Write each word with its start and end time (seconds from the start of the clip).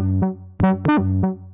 Emptiness, 0.00 1.49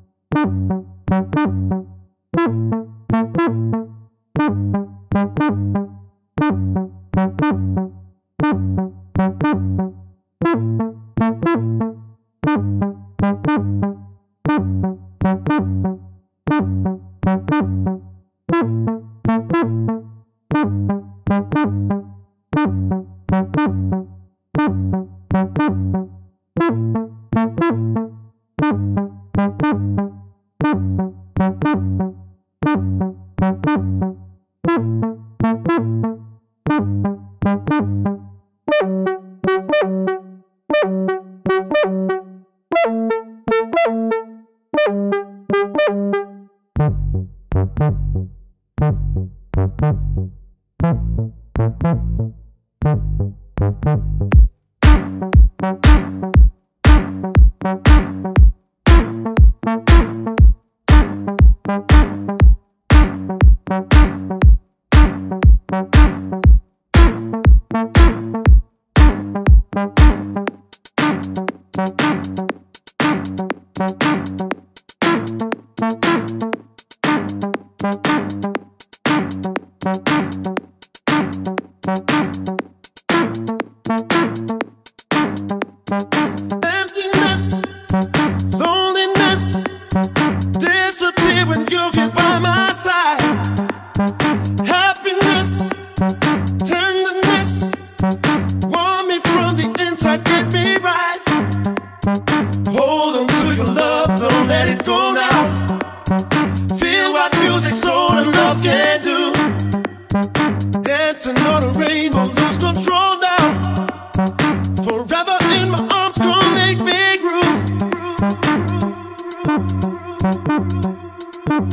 Thank 121.56 121.72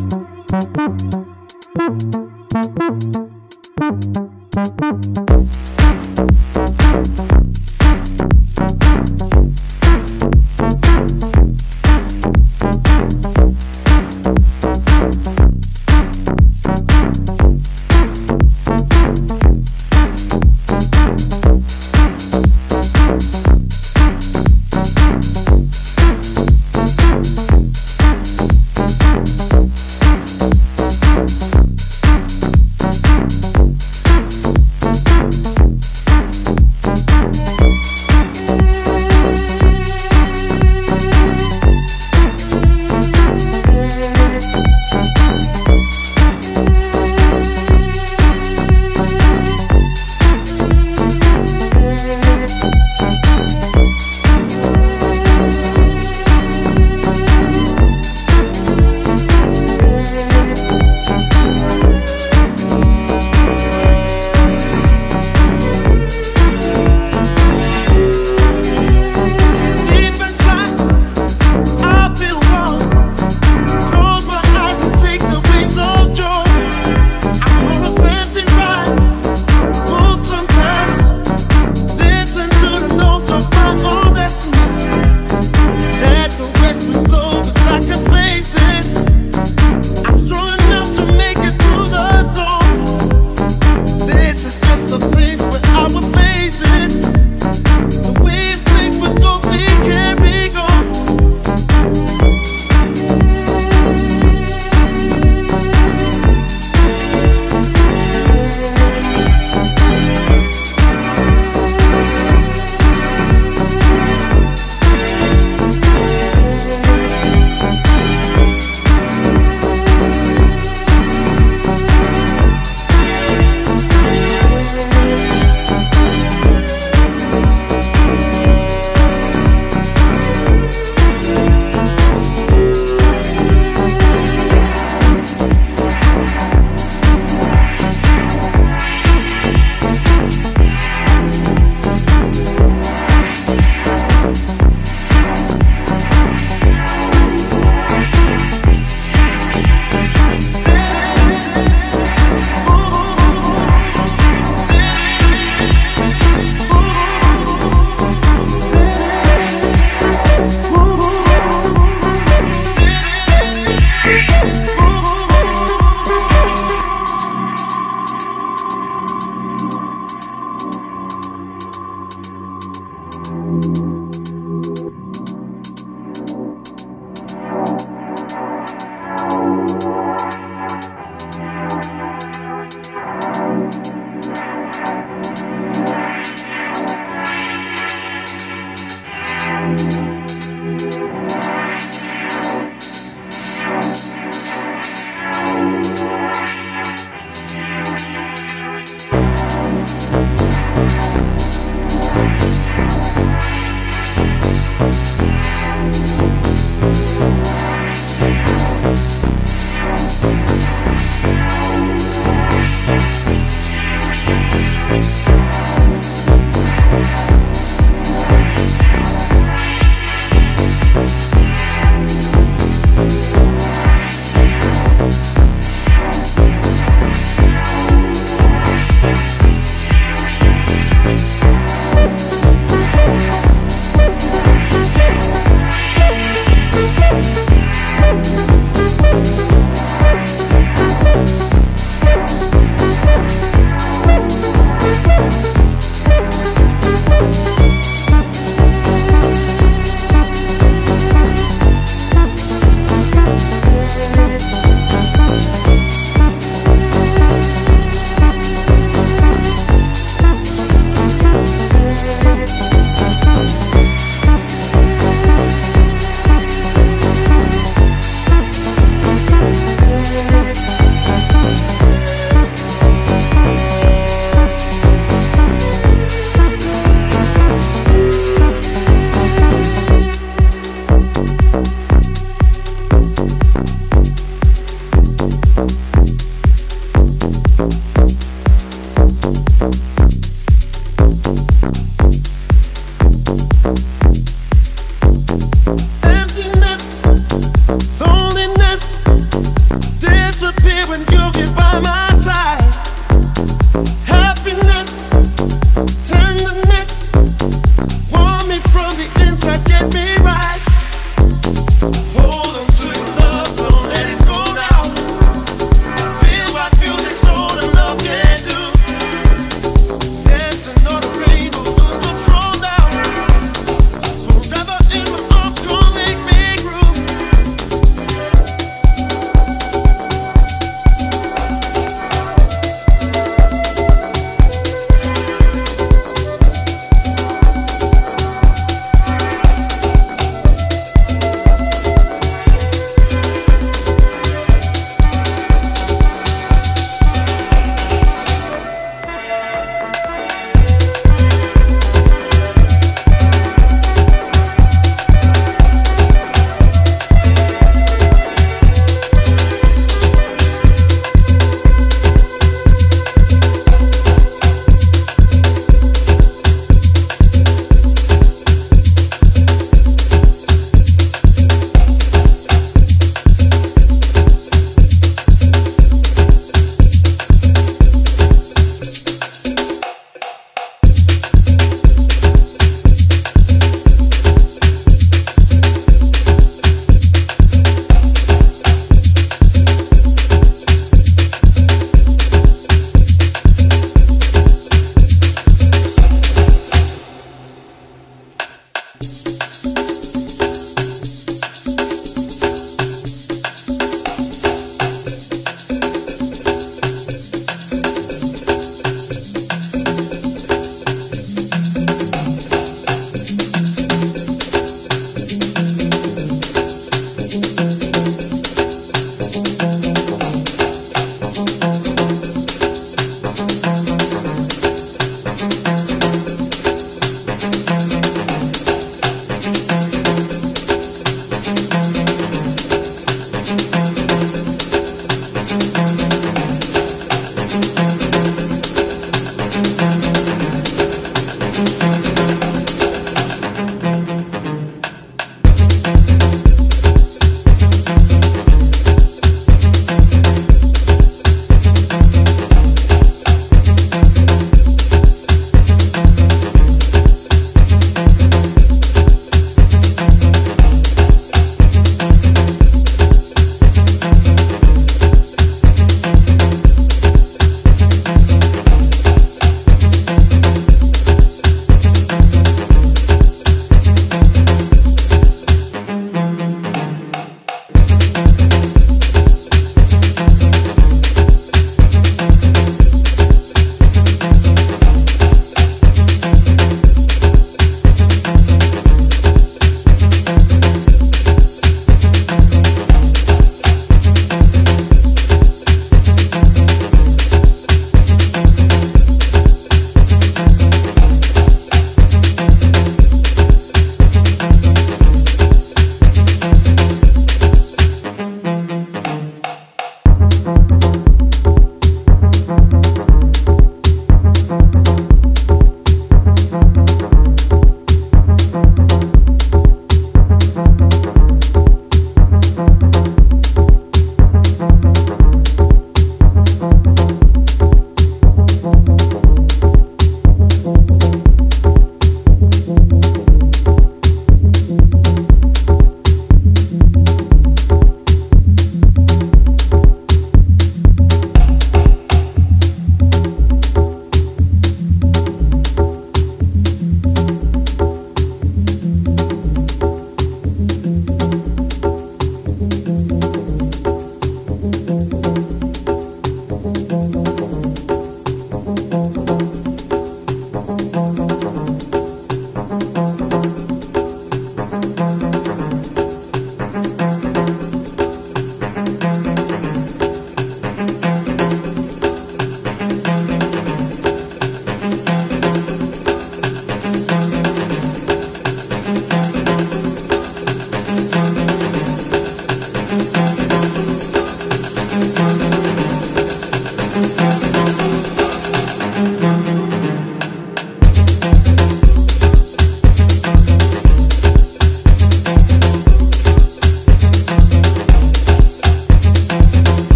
you. 2.16 2.23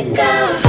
let 0.00 0.14
go. 0.14 0.67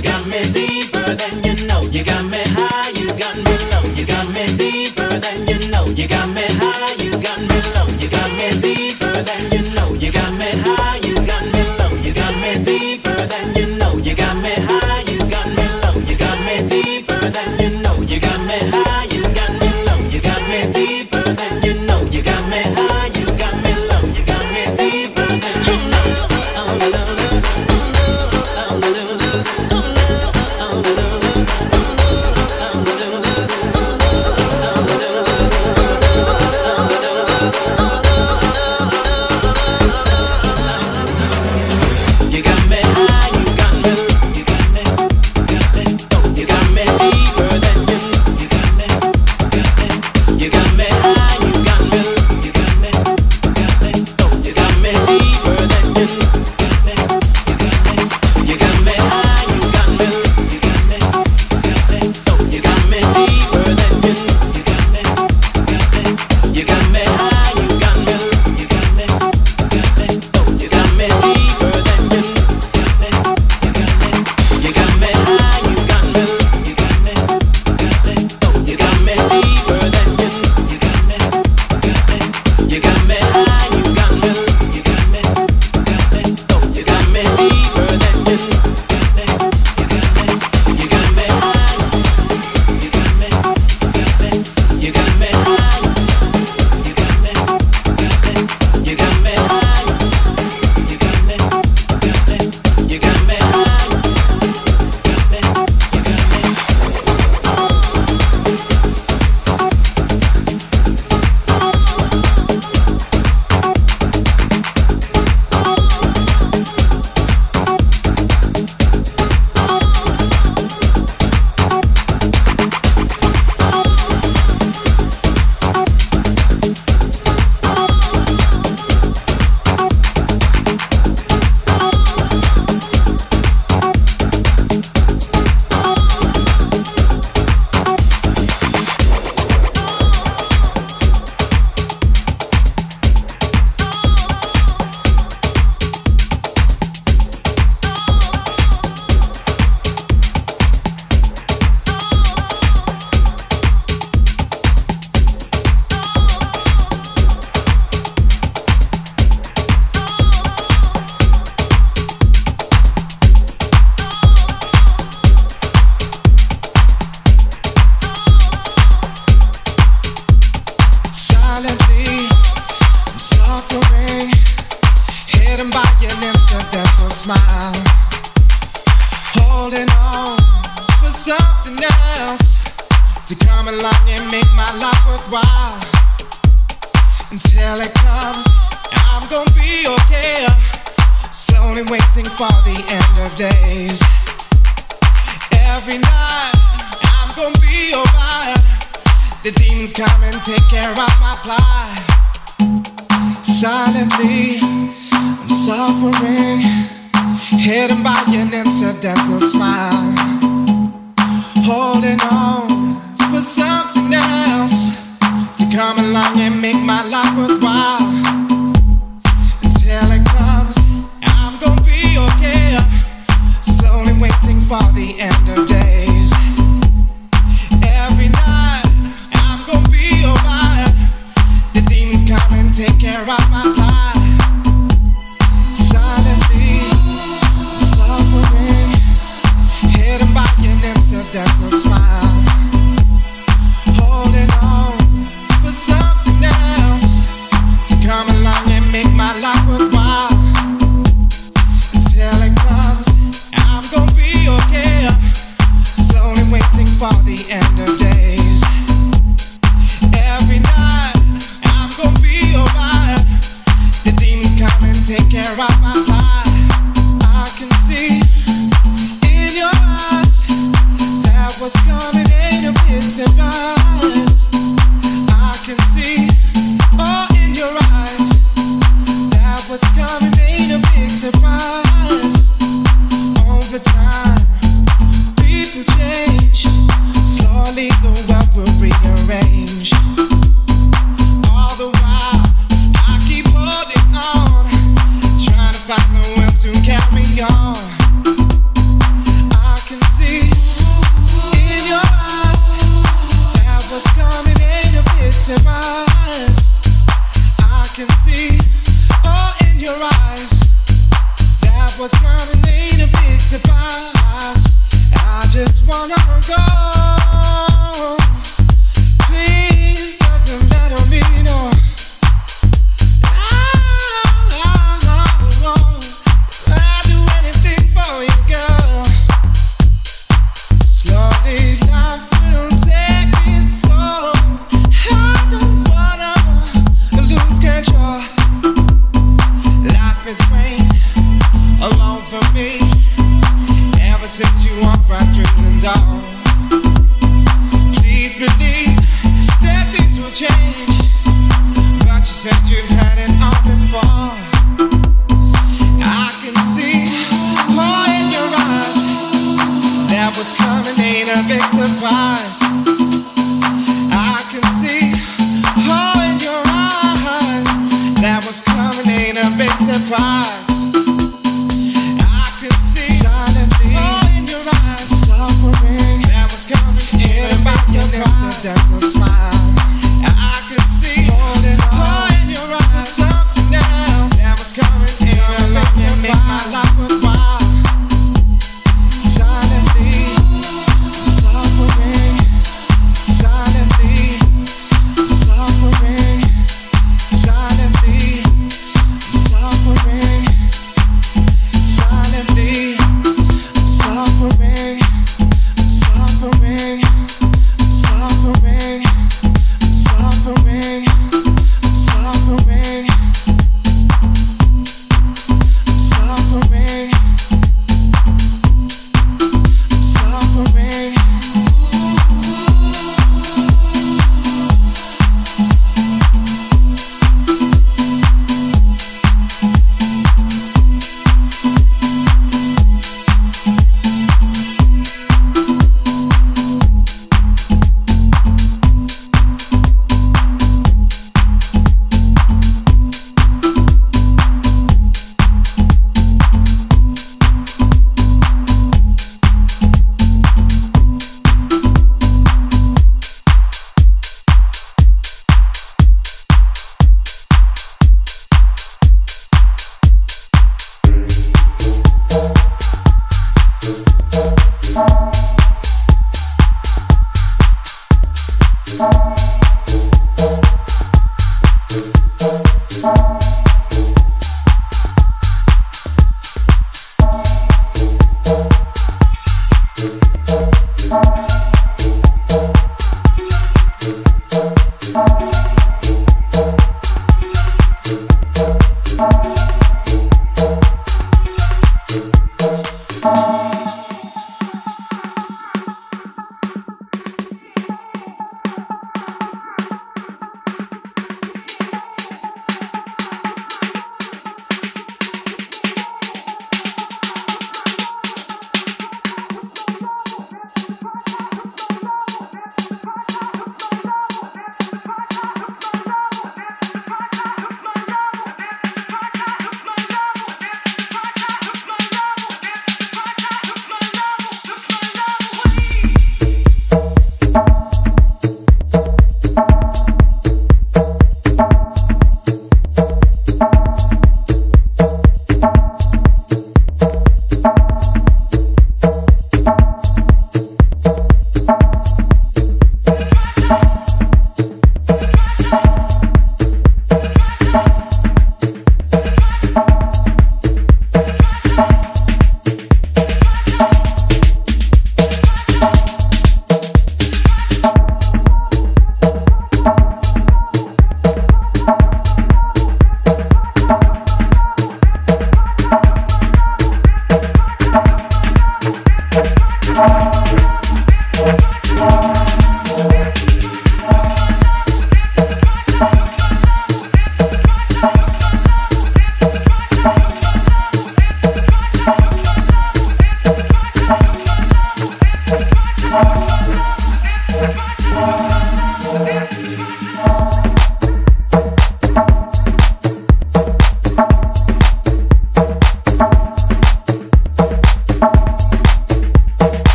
You 0.00 0.06
got 0.06 0.26
me 0.28 0.40
deeper 0.40 1.14
than 1.14 1.44
you 1.44 1.66
know. 1.66 1.82
You 1.82 2.02
got 2.02 2.24
me 2.24 2.38
high. 2.56 2.88
You 2.98 3.08
got 3.18 3.36
me. 3.36 3.49